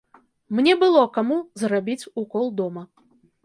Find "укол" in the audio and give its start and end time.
2.25-2.53